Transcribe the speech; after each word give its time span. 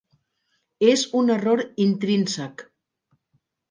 És 0.93 1.03
un 1.21 1.31
error 1.35 1.63
intrínsec. 1.89 2.69